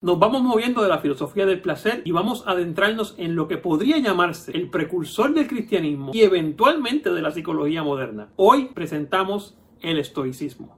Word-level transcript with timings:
Nos 0.00 0.20
vamos 0.20 0.42
moviendo 0.42 0.80
de 0.80 0.88
la 0.88 1.00
filosofía 1.00 1.44
del 1.44 1.60
placer 1.60 2.02
y 2.04 2.12
vamos 2.12 2.46
a 2.46 2.52
adentrarnos 2.52 3.16
en 3.18 3.34
lo 3.34 3.48
que 3.48 3.58
podría 3.58 3.98
llamarse 3.98 4.52
el 4.56 4.70
precursor 4.70 5.34
del 5.34 5.48
cristianismo 5.48 6.12
y 6.14 6.20
eventualmente 6.20 7.10
de 7.10 7.20
la 7.20 7.32
psicología 7.32 7.82
moderna. 7.82 8.28
Hoy 8.36 8.66
presentamos 8.66 9.58
el 9.80 9.98
estoicismo. 9.98 10.77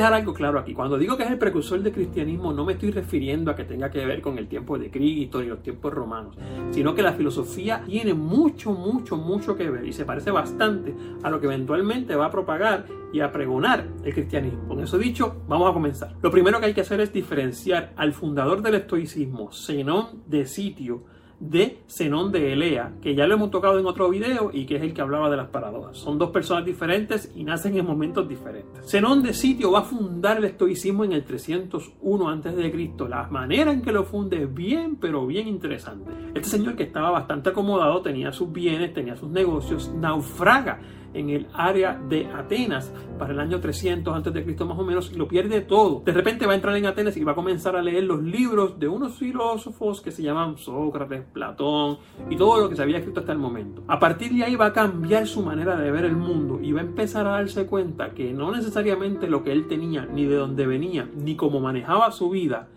Dejar 0.00 0.14
algo 0.14 0.32
claro 0.32 0.58
aquí. 0.58 0.74
Cuando 0.74 0.98
digo 0.98 1.16
que 1.16 1.24
es 1.24 1.30
el 1.30 1.38
precursor 1.38 1.80
del 1.80 1.92
cristianismo, 1.92 2.52
no 2.52 2.64
me 2.64 2.72
estoy 2.72 2.90
refiriendo 2.90 3.50
a 3.50 3.56
que 3.56 3.64
tenga 3.64 3.90
que 3.90 4.04
ver 4.04 4.20
con 4.20 4.38
el 4.38 4.48
tiempo 4.48 4.78
de 4.78 4.90
Cristo 4.90 5.40
ni 5.40 5.48
los 5.48 5.62
tiempos 5.62 5.92
romanos, 5.92 6.36
sino 6.70 6.94
que 6.94 7.02
la 7.02 7.12
filosofía 7.12 7.82
tiene 7.84 8.14
mucho, 8.14 8.72
mucho, 8.72 9.16
mucho 9.16 9.56
que 9.56 9.70
ver 9.70 9.86
y 9.86 9.92
se 9.92 10.04
parece 10.04 10.30
bastante 10.30 10.94
a 11.22 11.30
lo 11.30 11.40
que 11.40 11.46
eventualmente 11.46 12.16
va 12.16 12.26
a 12.26 12.30
propagar 12.30 12.86
y 13.12 13.20
a 13.20 13.30
pregonar 13.30 13.86
el 14.04 14.14
cristianismo. 14.14 14.68
Con 14.68 14.80
eso 14.80 14.98
dicho, 14.98 15.42
vamos 15.48 15.70
a 15.70 15.72
comenzar. 15.72 16.14
Lo 16.22 16.30
primero 16.30 16.60
que 16.60 16.66
hay 16.66 16.74
que 16.74 16.80
hacer 16.80 17.00
es 17.00 17.12
diferenciar 17.12 17.92
al 17.96 18.12
fundador 18.12 18.62
del 18.62 18.76
estoicismo, 18.76 19.52
Zenón 19.52 20.22
de 20.26 20.46
Sitio, 20.46 21.04
de 21.40 21.78
Zenón 21.88 22.30
de 22.30 22.52
Elea, 22.52 22.92
que 23.00 23.14
ya 23.14 23.26
lo 23.26 23.34
hemos 23.34 23.50
tocado 23.50 23.78
en 23.78 23.86
otro 23.86 24.10
video 24.10 24.50
y 24.52 24.66
que 24.66 24.76
es 24.76 24.82
el 24.82 24.92
que 24.92 25.00
hablaba 25.00 25.30
de 25.30 25.38
las 25.38 25.48
paradojas. 25.48 25.96
Son 25.96 26.18
dos 26.18 26.30
personas 26.30 26.64
diferentes 26.64 27.32
y 27.34 27.44
nacen 27.44 27.76
en 27.76 27.86
momentos 27.86 28.28
diferentes. 28.28 28.88
Zenón 28.88 29.22
de 29.22 29.32
Sitio 29.32 29.72
va 29.72 29.80
a 29.80 29.82
fundar 29.82 30.36
el 30.36 30.44
estoicismo 30.44 31.04
en 31.04 31.12
el 31.12 31.24
301 31.24 32.28
a.C. 32.28 32.84
La 33.08 33.26
manera 33.28 33.72
en 33.72 33.82
que 33.82 33.90
lo 33.90 34.04
funde 34.04 34.42
es 34.42 34.54
bien, 34.54 34.96
pero 34.96 35.26
bien 35.26 35.48
interesante. 35.48 36.10
Este 36.34 36.50
señor 36.50 36.76
que 36.76 36.82
estaba 36.82 37.10
bastante 37.10 37.50
acomodado, 37.50 38.02
tenía 38.02 38.32
sus 38.32 38.52
bienes, 38.52 38.92
tenía 38.92 39.16
sus 39.16 39.30
negocios, 39.30 39.90
naufraga 39.94 40.78
en 41.14 41.30
el 41.30 41.46
área 41.52 42.00
de 42.08 42.26
Atenas 42.26 42.92
para 43.18 43.32
el 43.32 43.40
año 43.40 43.60
300 43.60 44.14
antes 44.14 44.32
de 44.32 44.44
Cristo 44.44 44.66
más 44.66 44.78
o 44.78 44.84
menos 44.84 45.10
y 45.12 45.16
lo 45.16 45.28
pierde 45.28 45.60
todo. 45.60 46.02
De 46.04 46.12
repente 46.12 46.46
va 46.46 46.52
a 46.52 46.54
entrar 46.56 46.76
en 46.76 46.86
Atenas 46.86 47.16
y 47.16 47.24
va 47.24 47.32
a 47.32 47.34
comenzar 47.34 47.76
a 47.76 47.82
leer 47.82 48.04
los 48.04 48.22
libros 48.22 48.78
de 48.78 48.88
unos 48.88 49.14
filósofos 49.18 50.00
que 50.00 50.10
se 50.10 50.22
llaman 50.22 50.56
Sócrates, 50.56 51.22
Platón 51.32 51.98
y 52.28 52.36
todo 52.36 52.60
lo 52.60 52.68
que 52.68 52.76
se 52.76 52.82
había 52.82 52.98
escrito 52.98 53.20
hasta 53.20 53.32
el 53.32 53.38
momento. 53.38 53.82
A 53.88 53.98
partir 53.98 54.32
de 54.32 54.44
ahí 54.44 54.56
va 54.56 54.66
a 54.66 54.72
cambiar 54.72 55.26
su 55.26 55.42
manera 55.42 55.76
de 55.76 55.90
ver 55.90 56.04
el 56.04 56.16
mundo 56.16 56.60
y 56.62 56.72
va 56.72 56.80
a 56.80 56.84
empezar 56.84 57.26
a 57.26 57.32
darse 57.32 57.66
cuenta 57.66 58.10
que 58.10 58.32
no 58.32 58.52
necesariamente 58.52 59.28
lo 59.28 59.42
que 59.42 59.52
él 59.52 59.66
tenía, 59.66 60.06
ni 60.06 60.24
de 60.24 60.36
dónde 60.36 60.66
venía, 60.66 61.08
ni 61.14 61.36
cómo 61.36 61.60
manejaba 61.60 62.10
su 62.12 62.30
vida, 62.30 62.68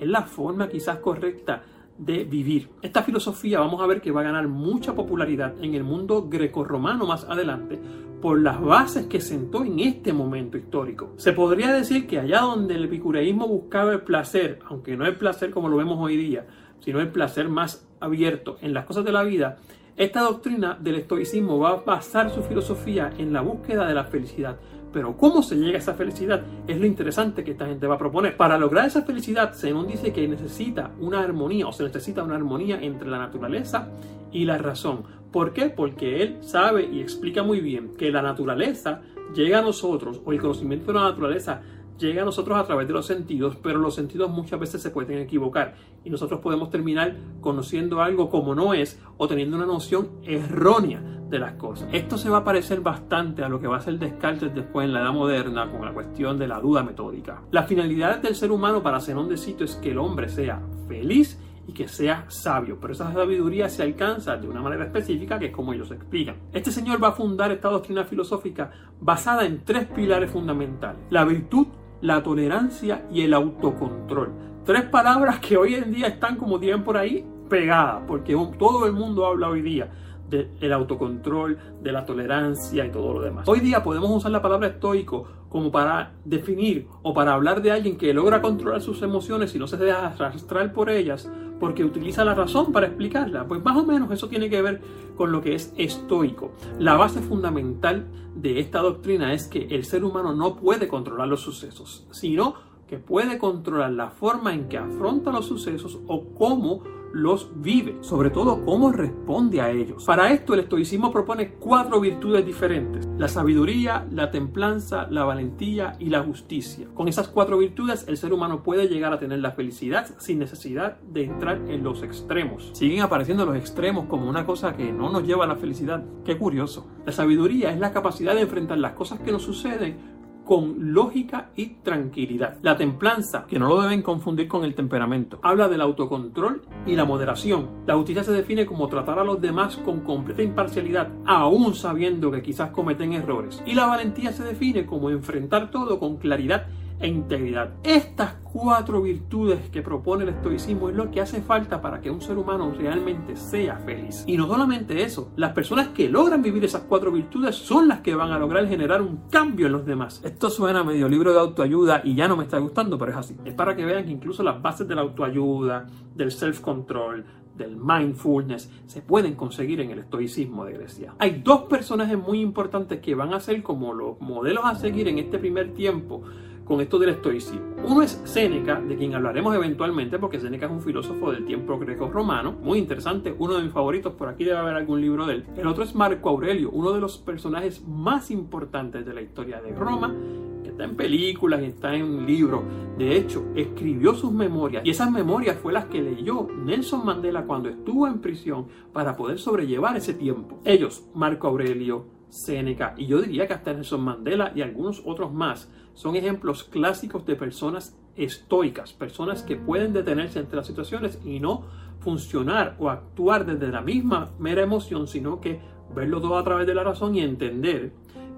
es 0.00 0.08
la 0.08 0.22
forma 0.22 0.68
quizás 0.68 0.98
correcta 0.98 1.62
de 2.00 2.24
vivir. 2.24 2.70
Esta 2.80 3.02
filosofía 3.02 3.60
vamos 3.60 3.80
a 3.82 3.86
ver 3.86 4.00
que 4.00 4.10
va 4.10 4.22
a 4.22 4.24
ganar 4.24 4.48
mucha 4.48 4.94
popularidad 4.94 5.54
en 5.62 5.74
el 5.74 5.84
mundo 5.84 6.28
grecorromano 6.28 7.06
más 7.06 7.24
adelante 7.24 7.78
por 8.22 8.40
las 8.40 8.60
bases 8.60 9.06
que 9.06 9.20
sentó 9.20 9.64
en 9.64 9.80
este 9.80 10.12
momento 10.12 10.56
histórico. 10.56 11.12
Se 11.16 11.32
podría 11.32 11.72
decir 11.72 12.06
que 12.06 12.18
allá 12.18 12.40
donde 12.40 12.74
el 12.74 12.84
epicureísmo 12.84 13.46
buscaba 13.46 13.92
el 13.92 14.00
placer, 14.00 14.60
aunque 14.66 14.96
no 14.96 15.06
el 15.06 15.16
placer 15.16 15.50
como 15.50 15.68
lo 15.68 15.76
vemos 15.76 15.98
hoy 16.00 16.16
día, 16.16 16.46
sino 16.80 17.00
el 17.00 17.10
placer 17.10 17.48
más 17.48 17.86
abierto 18.00 18.56
en 18.62 18.72
las 18.72 18.86
cosas 18.86 19.04
de 19.04 19.12
la 19.12 19.22
vida, 19.22 19.58
esta 19.96 20.22
doctrina 20.22 20.78
del 20.80 20.94
estoicismo 20.94 21.58
va 21.58 21.70
a 21.70 21.76
basar 21.82 22.30
su 22.30 22.42
filosofía 22.42 23.12
en 23.18 23.34
la 23.34 23.42
búsqueda 23.42 23.86
de 23.86 23.94
la 23.94 24.04
felicidad, 24.04 24.58
pero 24.92 25.16
cómo 25.16 25.42
se 25.42 25.56
llega 25.56 25.76
a 25.76 25.78
esa 25.78 25.94
felicidad 25.94 26.42
es 26.66 26.78
lo 26.78 26.86
interesante 26.86 27.44
que 27.44 27.52
esta 27.52 27.66
gente 27.66 27.86
va 27.86 27.94
a 27.94 27.98
proponer. 27.98 28.36
Para 28.36 28.58
lograr 28.58 28.86
esa 28.86 29.02
felicidad, 29.02 29.54
Zenón 29.54 29.86
dice 29.86 30.12
que 30.12 30.26
necesita 30.26 30.90
una 31.00 31.20
armonía 31.20 31.66
o 31.66 31.72
se 31.72 31.84
necesita 31.84 32.22
una 32.22 32.36
armonía 32.36 32.80
entre 32.80 33.08
la 33.08 33.18
naturaleza 33.18 33.88
y 34.32 34.44
la 34.44 34.58
razón. 34.58 35.02
¿Por 35.32 35.52
qué? 35.52 35.70
Porque 35.70 36.22
él 36.22 36.38
sabe 36.40 36.88
y 36.90 37.00
explica 37.00 37.42
muy 37.42 37.60
bien 37.60 37.94
que 37.96 38.10
la 38.10 38.22
naturaleza 38.22 39.02
llega 39.34 39.60
a 39.60 39.62
nosotros 39.62 40.20
o 40.24 40.32
el 40.32 40.40
conocimiento 40.40 40.86
de 40.86 40.98
la 40.98 41.04
naturaleza 41.04 41.62
llega 42.00 42.22
a 42.22 42.24
nosotros 42.24 42.58
a 42.58 42.64
través 42.64 42.88
de 42.88 42.94
los 42.94 43.06
sentidos, 43.06 43.56
pero 43.62 43.78
los 43.78 43.94
sentidos 43.94 44.30
muchas 44.30 44.58
veces 44.58 44.82
se 44.82 44.90
pueden 44.90 45.18
equivocar 45.18 45.74
y 46.04 46.10
nosotros 46.10 46.40
podemos 46.40 46.70
terminar 46.70 47.16
conociendo 47.40 48.00
algo 48.00 48.30
como 48.30 48.54
no 48.54 48.74
es 48.74 49.00
o 49.18 49.28
teniendo 49.28 49.56
una 49.56 49.66
noción 49.66 50.08
errónea 50.24 51.02
de 51.28 51.38
las 51.38 51.52
cosas. 51.52 51.88
Esto 51.92 52.18
se 52.18 52.28
va 52.28 52.38
a 52.38 52.44
parecer 52.44 52.80
bastante 52.80 53.44
a 53.44 53.48
lo 53.48 53.60
que 53.60 53.68
va 53.68 53.76
a 53.76 53.80
ser 53.80 53.98
Descartes 53.98 54.52
después 54.54 54.86
en 54.86 54.92
la 54.92 55.00
Edad 55.00 55.12
Moderna 55.12 55.70
con 55.70 55.84
la 55.84 55.92
cuestión 55.92 56.38
de 56.38 56.48
la 56.48 56.60
duda 56.60 56.82
metódica. 56.82 57.42
La 57.52 57.62
finalidad 57.62 58.18
del 58.18 58.34
ser 58.34 58.50
humano 58.50 58.82
para 58.82 59.00
Zenón 59.00 59.28
de 59.28 59.36
Sitio 59.36 59.64
es 59.64 59.76
que 59.76 59.92
el 59.92 59.98
hombre 59.98 60.28
sea 60.28 60.60
feliz 60.88 61.38
y 61.68 61.72
que 61.72 61.86
sea 61.86 62.24
sabio, 62.28 62.78
pero 62.80 62.94
esa 62.94 63.12
sabiduría 63.12 63.68
se 63.68 63.82
alcanza 63.82 64.36
de 64.36 64.48
una 64.48 64.60
manera 64.60 64.84
específica 64.84 65.38
que 65.38 65.46
es 65.46 65.52
como 65.52 65.72
ellos 65.72 65.90
explican. 65.92 66.36
Este 66.52 66.72
señor 66.72 67.02
va 67.02 67.08
a 67.08 67.12
fundar 67.12 67.52
esta 67.52 67.68
doctrina 67.68 68.04
filosófica 68.04 68.72
basada 69.00 69.46
en 69.46 69.64
tres 69.64 69.86
pilares 69.86 70.30
fundamentales, 70.30 71.00
la 71.10 71.24
virtud, 71.24 71.68
la 72.00 72.22
tolerancia 72.22 73.06
y 73.12 73.22
el 73.22 73.34
autocontrol. 73.34 74.32
Tres 74.64 74.82
palabras 74.84 75.40
que 75.40 75.56
hoy 75.56 75.74
en 75.74 75.92
día 75.92 76.06
están 76.06 76.36
como 76.36 76.58
tienen 76.58 76.84
por 76.84 76.96
ahí 76.96 77.24
pegadas, 77.48 78.02
porque 78.06 78.36
todo 78.58 78.86
el 78.86 78.92
mundo 78.92 79.26
habla 79.26 79.48
hoy 79.48 79.62
día 79.62 79.90
del 80.28 80.72
autocontrol, 80.72 81.58
de 81.82 81.92
la 81.92 82.04
tolerancia 82.06 82.86
y 82.86 82.90
todo 82.90 83.14
lo 83.14 83.20
demás. 83.20 83.48
Hoy 83.48 83.60
día 83.60 83.82
podemos 83.82 84.10
usar 84.10 84.30
la 84.30 84.40
palabra 84.40 84.68
estoico 84.68 85.26
como 85.48 85.72
para 85.72 86.12
definir 86.24 86.86
o 87.02 87.12
para 87.12 87.34
hablar 87.34 87.60
de 87.60 87.72
alguien 87.72 87.98
que 87.98 88.14
logra 88.14 88.40
controlar 88.40 88.80
sus 88.80 89.02
emociones 89.02 89.54
y 89.56 89.58
no 89.58 89.66
se 89.66 89.76
deja 89.76 90.06
arrastrar 90.06 90.72
por 90.72 90.88
ellas 90.88 91.28
porque 91.60 91.84
utiliza 91.84 92.24
la 92.24 92.34
razón 92.34 92.72
para 92.72 92.86
explicarla. 92.86 93.46
Pues 93.46 93.62
más 93.62 93.76
o 93.76 93.84
menos 93.84 94.10
eso 94.10 94.28
tiene 94.28 94.50
que 94.50 94.62
ver 94.62 94.80
con 95.16 95.30
lo 95.30 95.42
que 95.42 95.54
es 95.54 95.72
estoico. 95.76 96.52
La 96.78 96.94
base 96.94 97.20
fundamental 97.20 98.06
de 98.34 98.58
esta 98.58 98.80
doctrina 98.80 99.34
es 99.34 99.46
que 99.46 99.66
el 99.70 99.84
ser 99.84 100.02
humano 100.02 100.34
no 100.34 100.56
puede 100.56 100.88
controlar 100.88 101.28
los 101.28 101.42
sucesos, 101.42 102.06
sino 102.10 102.54
que 102.88 102.98
puede 102.98 103.38
controlar 103.38 103.92
la 103.92 104.10
forma 104.10 104.52
en 104.52 104.68
que 104.68 104.78
afronta 104.78 105.30
los 105.30 105.46
sucesos 105.46 106.00
o 106.08 106.24
cómo 106.34 106.82
los 107.12 107.50
vive, 107.56 107.98
sobre 108.00 108.30
todo 108.30 108.64
cómo 108.64 108.92
responde 108.92 109.60
a 109.60 109.70
ellos. 109.70 110.04
Para 110.04 110.32
esto 110.32 110.54
el 110.54 110.60
estoicismo 110.60 111.12
propone 111.12 111.52
cuatro 111.54 112.00
virtudes 112.00 112.44
diferentes, 112.44 113.08
la 113.18 113.28
sabiduría, 113.28 114.06
la 114.10 114.30
templanza, 114.30 115.06
la 115.10 115.24
valentía 115.24 115.96
y 115.98 116.06
la 116.06 116.22
justicia. 116.22 116.88
Con 116.94 117.08
esas 117.08 117.28
cuatro 117.28 117.58
virtudes 117.58 118.04
el 118.08 118.16
ser 118.16 118.32
humano 118.32 118.62
puede 118.62 118.88
llegar 118.88 119.12
a 119.12 119.18
tener 119.18 119.40
la 119.40 119.52
felicidad 119.52 120.08
sin 120.18 120.38
necesidad 120.38 121.00
de 121.00 121.24
entrar 121.24 121.60
en 121.68 121.82
los 121.82 122.02
extremos. 122.02 122.70
Siguen 122.72 123.02
apareciendo 123.02 123.46
los 123.46 123.56
extremos 123.56 124.06
como 124.06 124.28
una 124.28 124.46
cosa 124.46 124.76
que 124.76 124.92
no 124.92 125.10
nos 125.10 125.26
lleva 125.26 125.44
a 125.44 125.48
la 125.48 125.56
felicidad. 125.56 126.04
Qué 126.24 126.38
curioso. 126.38 126.86
La 127.06 127.12
sabiduría 127.12 127.72
es 127.72 127.78
la 127.78 127.92
capacidad 127.92 128.34
de 128.34 128.42
enfrentar 128.42 128.78
las 128.78 128.92
cosas 128.92 129.20
que 129.20 129.32
nos 129.32 129.42
suceden 129.42 130.19
con 130.50 130.92
lógica 130.92 131.50
y 131.54 131.76
tranquilidad. 131.84 132.56
La 132.62 132.76
templanza, 132.76 133.46
que 133.46 133.56
no 133.56 133.68
lo 133.68 133.82
deben 133.82 134.02
confundir 134.02 134.48
con 134.48 134.64
el 134.64 134.74
temperamento, 134.74 135.38
habla 135.44 135.68
del 135.68 135.80
autocontrol 135.80 136.62
y 136.86 136.96
la 136.96 137.04
moderación. 137.04 137.68
La 137.86 137.94
justicia 137.94 138.24
se 138.24 138.32
define 138.32 138.66
como 138.66 138.88
tratar 138.88 139.20
a 139.20 139.24
los 139.24 139.40
demás 139.40 139.76
con 139.76 140.00
completa 140.00 140.42
imparcialidad, 140.42 141.12
aún 141.24 141.76
sabiendo 141.76 142.32
que 142.32 142.42
quizás 142.42 142.70
cometen 142.70 143.12
errores. 143.12 143.62
Y 143.64 143.74
la 143.74 143.86
valentía 143.86 144.32
se 144.32 144.42
define 144.42 144.86
como 144.86 145.10
enfrentar 145.10 145.70
todo 145.70 146.00
con 146.00 146.16
claridad 146.16 146.66
e 147.00 147.08
integridad. 147.08 147.70
Estas 147.82 148.34
cuatro 148.52 149.02
virtudes 149.02 149.70
que 149.70 149.82
propone 149.82 150.24
el 150.24 150.30
estoicismo 150.30 150.88
es 150.88 150.96
lo 150.96 151.10
que 151.10 151.20
hace 151.20 151.40
falta 151.40 151.80
para 151.80 152.00
que 152.00 152.10
un 152.10 152.20
ser 152.20 152.36
humano 152.36 152.72
realmente 152.76 153.36
sea 153.36 153.76
feliz. 153.76 154.24
Y 154.26 154.36
no 154.36 154.46
solamente 154.46 155.02
eso, 155.02 155.32
las 155.36 155.52
personas 155.52 155.88
que 155.88 156.08
logran 156.08 156.42
vivir 156.42 156.64
esas 156.64 156.82
cuatro 156.82 157.10
virtudes 157.10 157.56
son 157.56 157.88
las 157.88 158.00
que 158.00 158.14
van 158.14 158.32
a 158.32 158.38
lograr 158.38 158.68
generar 158.68 159.00
un 159.02 159.22
cambio 159.30 159.66
en 159.66 159.72
los 159.72 159.86
demás. 159.86 160.20
Esto 160.24 160.50
suena 160.50 160.84
medio 160.84 161.08
libro 161.08 161.32
de 161.32 161.40
autoayuda 161.40 162.02
y 162.04 162.14
ya 162.14 162.28
no 162.28 162.36
me 162.36 162.44
está 162.44 162.58
gustando, 162.58 162.98
pero 162.98 163.12
es 163.12 163.18
así. 163.18 163.36
Es 163.44 163.54
para 163.54 163.74
que 163.74 163.84
vean 163.84 164.04
que 164.04 164.12
incluso 164.12 164.42
las 164.42 164.60
bases 164.60 164.86
de 164.86 164.94
la 164.94 165.02
autoayuda, 165.02 165.86
del 166.14 166.30
self-control, 166.30 167.24
del 167.56 167.76
mindfulness 167.76 168.70
se 168.86 169.02
pueden 169.02 169.34
conseguir 169.34 169.80
en 169.80 169.90
el 169.90 170.00
estoicismo 170.00 170.64
de 170.64 170.72
Grecia. 170.72 171.14
Hay 171.18 171.42
dos 171.44 171.62
personajes 171.62 172.18
muy 172.18 172.40
importantes 172.40 173.00
que 173.00 173.14
van 173.14 173.34
a 173.34 173.40
ser 173.40 173.62
como 173.62 173.92
los 173.92 174.20
modelos 174.20 174.64
a 174.64 174.74
seguir 174.74 175.08
en 175.08 175.18
este 175.18 175.38
primer 175.38 175.74
tiempo 175.74 176.22
con 176.70 176.80
esto 176.80 177.00
del 177.00 177.08
estoicismo. 177.08 177.74
Uno 177.84 178.00
es 178.00 178.22
Séneca, 178.22 178.80
de 178.80 178.96
quien 178.96 179.12
hablaremos 179.16 179.52
eventualmente, 179.56 180.20
porque 180.20 180.38
Séneca 180.38 180.66
es 180.66 180.70
un 180.70 180.80
filósofo 180.80 181.32
del 181.32 181.44
tiempo 181.44 181.76
greco-romano, 181.76 182.52
muy 182.62 182.78
interesante, 182.78 183.34
uno 183.36 183.56
de 183.56 183.64
mis 183.64 183.72
favoritos, 183.72 184.12
por 184.12 184.28
aquí 184.28 184.44
debe 184.44 184.58
haber 184.58 184.76
algún 184.76 185.00
libro 185.00 185.26
de 185.26 185.34
él. 185.34 185.46
El 185.56 185.66
otro 185.66 185.82
es 185.82 185.96
Marco 185.96 186.28
Aurelio, 186.28 186.70
uno 186.70 186.92
de 186.92 187.00
los 187.00 187.18
personajes 187.18 187.84
más 187.88 188.30
importantes 188.30 189.04
de 189.04 189.12
la 189.12 189.20
historia 189.20 189.60
de 189.60 189.72
Roma, 189.72 190.14
que 190.62 190.68
está 190.68 190.84
en 190.84 190.94
películas 190.94 191.60
y 191.60 191.64
está 191.64 191.92
en 191.96 192.24
libros. 192.24 192.62
De 192.96 193.16
hecho, 193.16 193.48
escribió 193.56 194.14
sus 194.14 194.30
memorias 194.30 194.86
y 194.86 194.90
esas 194.90 195.10
memorias 195.10 195.56
fue 195.56 195.72
las 195.72 195.86
que 195.86 196.00
leyó 196.00 196.46
Nelson 196.64 197.04
Mandela 197.04 197.46
cuando 197.46 197.68
estuvo 197.68 198.06
en 198.06 198.20
prisión 198.20 198.68
para 198.92 199.16
poder 199.16 199.40
sobrellevar 199.40 199.96
ese 199.96 200.14
tiempo. 200.14 200.60
Ellos, 200.64 201.02
Marco 201.14 201.48
Aurelio, 201.48 202.20
Séneca 202.28 202.94
y 202.96 203.06
yo 203.06 203.20
diría 203.20 203.48
que 203.48 203.54
hasta 203.54 203.72
Nelson 203.72 204.02
Mandela 204.02 204.52
y 204.54 204.62
algunos 204.62 205.02
otros 205.04 205.32
más 205.32 205.68
son 206.00 206.16
ejemplos 206.16 206.64
clásicos 206.64 207.26
de 207.26 207.36
personas 207.36 207.94
estoicas, 208.16 208.94
personas 208.94 209.42
que 209.42 209.56
pueden 209.56 209.92
detenerse 209.92 210.38
ante 210.38 210.56
las 210.56 210.66
situaciones 210.66 211.18
y 211.26 211.40
no 211.40 211.64
funcionar 211.98 212.74
o 212.78 212.88
actuar 212.88 213.44
desde 213.44 213.70
la 213.70 213.82
misma 213.82 214.30
mera 214.38 214.62
emoción, 214.62 215.06
sino 215.06 215.42
que 215.42 215.60
verlo 215.94 216.22
todo 216.22 216.38
a 216.38 216.42
través 216.42 216.66
de 216.66 216.74
la 216.74 216.84
razón 216.84 217.16
y 217.16 217.20
entender 217.20 217.92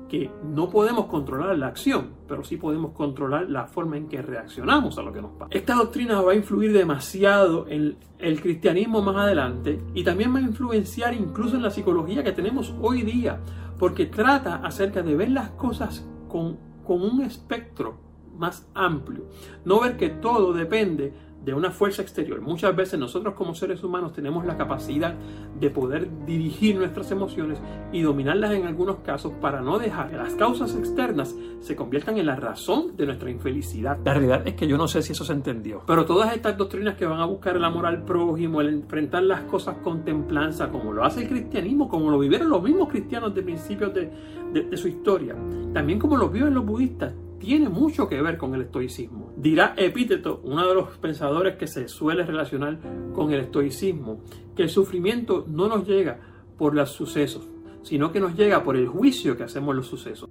que 0.09 0.29
no 0.43 0.70
podemos 0.70 1.06
controlar 1.06 1.56
la 1.56 1.69
acción, 1.69 2.11
pero 2.26 2.43
sí 2.43 2.56
podemos 2.56 2.94
controlar 2.94 3.49
la 3.49 3.69
forma 3.69 3.97
en 3.97 4.08
que 4.08 4.20
reaccionamos 4.20 4.99
a 4.99 5.03
lo 5.03 5.12
que 5.12 5.23
nos 5.23 5.31
pasa. 5.31 5.50
Esta 5.53 5.76
doctrina 5.76 6.20
va 6.20 6.32
a 6.32 6.35
influir 6.35 6.73
demasiado 6.73 7.69
en 7.69 7.97
el 8.19 8.41
cristianismo 8.41 9.03
más 9.03 9.19
adelante 9.19 9.81
y 9.94 10.03
también 10.03 10.35
va 10.35 10.41
a 10.41 10.43
influenciar 10.43 11.15
incluso 11.15 11.55
en 11.55 11.62
la 11.62 11.70
psicología 11.70 12.25
que 12.25 12.32
tenemos 12.32 12.75
hoy 12.82 13.03
día, 13.03 13.38
porque 13.79 14.06
trata 14.06 14.56
acerca 14.56 15.00
de 15.03 15.15
ver 15.15 15.31
las 15.31 15.50
cosas 15.50 16.05
con, 16.29 16.71
con 16.84 17.02
un 17.02 17.23
espectro 17.23 17.96
más 18.37 18.67
amplio, 18.75 19.25
no 19.64 19.81
ver 19.81 19.96
que 19.96 20.08
todo 20.08 20.52
depende 20.52 21.12
de 21.44 21.55
una 21.55 21.70
fuerza 21.70 22.02
exterior. 22.02 22.40
Muchas 22.40 22.75
veces 22.76 22.99
nosotros 22.99 23.34
como 23.34 23.55
seres 23.55 23.82
humanos 23.82 24.12
tenemos 24.12 24.44
la 24.44 24.56
capacidad 24.56 25.14
de 25.58 25.70
poder 25.70 26.08
dirigir 26.25 26.76
nuestras 26.76 27.11
emociones 27.11 27.61
y 27.93 28.02
dominarlas 28.02 28.52
en 28.52 28.67
algunos 28.67 28.99
casos 28.99 29.32
para 29.40 29.61
no 29.61 29.79
dejar 29.79 30.11
que 30.11 30.17
las 30.17 30.34
causas 30.34 30.76
externas 30.76 31.34
se 31.61 31.75
conviertan 31.75 32.19
en 32.19 32.26
la 32.26 32.37
razón 32.37 32.96
de 32.96 33.06
nuestra 33.06 33.31
infelicidad. 33.31 33.99
La 34.05 34.14
realidad 34.14 34.46
es 34.46 34.55
que 34.55 34.67
yo 34.67 34.76
no 34.76 34.87
sé 34.87 35.02
si 35.02 35.12
eso 35.12 35.25
se 35.25 35.32
entendió. 35.32 35.82
Pero 35.87 36.05
todas 36.05 36.34
estas 36.34 36.56
doctrinas 36.56 36.96
que 36.96 37.06
van 37.06 37.20
a 37.20 37.26
buscar 37.26 37.56
el 37.56 37.64
amor 37.64 37.87
al 37.87 38.05
prójimo, 38.05 38.61
el 38.61 38.69
enfrentar 38.69 39.25
las 39.25 39.43
cosas 39.43 39.76
con 39.79 40.05
templanza, 40.05 40.70
como 40.70 40.93
lo 40.93 41.05
hace 41.05 41.23
el 41.23 41.29
cristianismo, 41.29 41.88
como 41.88 42.11
lo 42.11 42.19
vivieron 42.19 42.49
los 42.49 42.62
mismos 42.62 42.88
cristianos 42.88 43.34
de 43.34 43.43
principios 43.43 43.93
de, 43.94 44.11
de 44.52 44.76
su 44.76 44.88
historia, 44.88 45.34
también 45.72 45.99
como 45.99 46.16
lo 46.16 46.28
viven 46.28 46.54
los 46.54 46.66
budistas, 46.66 47.14
tiene 47.43 47.69
mucho 47.69 48.08
que 48.08 48.22
ver 48.22 48.38
con 48.38 48.54
el 48.54 48.62
estoicismo. 48.62 49.32
Dirá 49.37 49.75
Epíteto, 49.76 50.40
uno 50.44 50.69
de 50.69 50.75
los 50.76 50.96
pensadores 50.99 51.56
que 51.56 51.66
se 51.66 51.88
suele 51.88 52.25
relacionar 52.25 52.78
con 53.12 53.32
el 53.32 53.40
estoicismo, 53.40 54.20
que 54.54 54.62
el 54.62 54.69
sufrimiento 54.69 55.44
no 55.49 55.66
nos 55.66 55.84
llega 55.84 56.20
por 56.56 56.72
los 56.72 56.90
sucesos, 56.90 57.43
sino 57.82 58.12
que 58.12 58.20
nos 58.20 58.37
llega 58.37 58.62
por 58.62 58.76
el 58.76 58.87
juicio 58.87 59.37
que 59.37 59.43
hacemos 59.43 59.75
los 59.75 59.88
sucesos. 59.88 60.31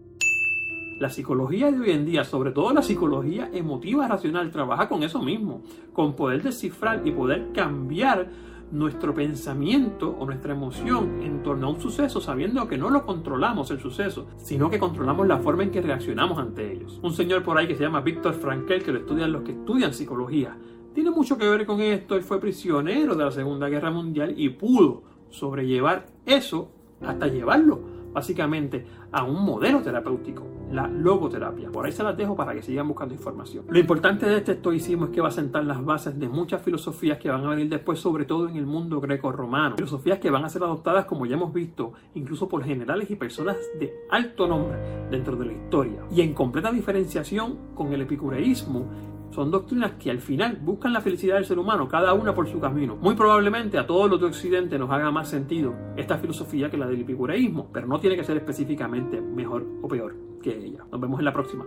La 1.00 1.10
psicología 1.10 1.70
de 1.70 1.80
hoy 1.82 1.92
en 1.92 2.06
día, 2.06 2.24
sobre 2.24 2.52
todo 2.52 2.72
la 2.72 2.82
psicología 2.82 3.50
emotiva 3.52 4.08
racional, 4.08 4.50
trabaja 4.50 4.88
con 4.88 5.04
eso 5.04 5.22
mismo, 5.22 5.64
con 5.92 6.16
poder 6.16 6.44
descifrar 6.44 7.02
y 7.06 7.12
poder 7.12 7.52
cambiar 7.54 8.30
nuestro 8.72 9.14
pensamiento 9.14 10.16
o 10.18 10.26
nuestra 10.26 10.54
emoción 10.54 11.22
en 11.22 11.44
torno 11.44 11.68
a 11.68 11.70
un 11.72 11.82
suceso 11.82 12.22
sabiendo 12.22 12.68
que 12.68 12.78
no 12.78 12.90
lo 12.90 13.06
controlamos 13.06 13.70
el 13.72 13.80
suceso, 13.80 14.28
sino 14.38 14.70
que 14.70 14.80
controlamos 14.80 15.28
la 15.28 15.40
forma 15.40 15.64
en 15.64 15.72
que 15.72 15.82
reaccionamos 15.82 16.40
ante 16.40 16.72
ellos. 16.72 17.00
Un 17.04 17.14
señor 17.14 17.44
por 17.44 17.58
ahí 17.58 17.68
que 17.68 17.76
se 17.76 17.84
llama 17.84 18.02
Víctor 18.02 18.34
Frankel, 18.34 18.84
que 18.84 18.92
lo 18.92 19.00
estudian 19.00 19.32
los 19.32 19.44
que 19.44 19.52
estudian 19.52 19.94
psicología, 19.94 20.58
tiene 20.94 21.12
mucho 21.12 21.38
que 21.38 21.50
ver 21.50 21.66
con 21.66 21.80
esto. 21.82 22.16
Él 22.16 22.24
fue 22.24 22.40
prisionero 22.40 23.16
de 23.16 23.26
la 23.26 23.32
Segunda 23.32 23.70
Guerra 23.70 23.92
Mundial 23.92 24.34
y 24.38 24.50
pudo 24.50 25.04
sobrellevar 25.30 26.08
eso 26.26 26.72
hasta 27.02 27.28
llevarlo 27.28 27.91
básicamente 28.14 28.86
a 29.12 29.24
un 29.24 29.44
modelo 29.44 29.82
terapéutico, 29.82 30.46
la 30.72 30.88
logoterapia. 30.88 31.70
Por 31.72 31.86
ahí 31.86 31.92
se 31.92 32.04
las 32.04 32.16
dejo 32.16 32.36
para 32.36 32.54
que 32.54 32.62
sigan 32.62 32.88
buscando 32.88 33.14
información. 33.14 33.66
Lo 33.70 33.80
importante 33.80 34.26
de 34.26 34.38
este 34.38 34.54
estoicismo 34.54 35.06
es 35.06 35.12
que 35.12 35.22
va 35.22 35.28
a 35.28 35.32
sentar 35.32 35.66
las 35.66 35.84
bases 35.84 36.20
de 36.20 36.28
muchas 36.28 36.62
filosofías 36.62 37.18
que 37.18 37.30
van 37.30 37.46
a 37.46 37.50
venir 37.50 37.70
después, 37.70 38.00
sobre 38.00 38.26
todo 38.26 38.48
en 38.48 38.56
el 38.56 38.66
mundo 38.66 39.02
greco-romano. 39.02 39.76
Filosofías 39.76 40.20
que 40.20 40.30
van 40.30 40.46
a 40.46 40.50
ser 40.50 40.64
adoptadas, 40.64 41.06
como 41.06 41.26
ya 41.26 41.36
hemos 41.36 41.54
visto, 41.54 41.94
incluso 42.16 42.48
por 42.48 42.64
generales 42.64 43.10
y 43.12 43.16
personas 43.16 43.58
de 43.80 43.94
alto 44.10 44.48
nombre 44.48 44.78
dentro 45.10 45.36
de 45.36 45.46
la 45.46 45.54
historia. 45.54 46.04
Y 46.12 46.22
en 46.22 46.34
completa 46.34 46.72
diferenciación 46.72 47.58
con 47.76 47.94
el 47.94 48.02
epicureísmo 48.02 48.88
son 49.32 49.52
doctrinas 49.52 49.94
que 49.94 50.12
al 50.12 50.20
final 50.20 50.60
buscan 50.62 50.94
la 50.94 51.02
felicidad 51.02 51.36
del 51.36 51.46
ser 51.46 51.60
humano, 51.60 51.88
cada 51.88 52.14
una 52.14 52.34
por 52.34 52.48
su 52.48 52.60
camino. 52.60 52.96
Muy 52.96 53.16
probablemente 53.16 53.78
a 53.78 53.88
todos 53.88 54.10
los 54.10 54.20
de 54.20 54.28
Occidente 54.28 54.78
nos 54.78 54.92
haga 54.92 55.12
más 55.12 55.30
sentido 55.30 55.74
esta 55.98 56.18
filosofía 56.18 56.70
que 56.70 56.78
la 56.78 56.88
del 56.88 57.02
epicureísmo, 57.02 57.70
pero 57.74 57.88
no 57.88 58.00
tiene 58.00 58.16
que 58.16 58.24
ser 58.24 58.38
específicamente 58.38 59.22
mejor 59.22 59.66
o 59.82 59.88
peor 59.88 60.16
que 60.42 60.58
ella. 60.58 60.84
Nos 60.92 61.00
vemos 61.00 61.20
en 61.20 61.26
la 61.26 61.34
próxima. 61.34 61.66